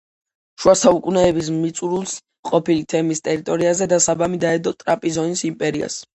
შუა 0.61 0.73
საუკუნეების 0.83 1.51
მიწურულს, 1.57 2.15
ყოფილი 2.51 2.87
თემის 2.95 3.23
ტერიტორიაზე, 3.29 3.91
დასაბამი 3.95 4.43
დაედო 4.47 4.77
ტრაპიზონის 4.83 5.47
იმპერიას. 5.53 6.03